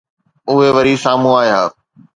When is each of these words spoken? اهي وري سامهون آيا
اهي 0.49 0.69
وري 0.75 0.93
سامهون 1.03 1.37
آيا 1.41 1.61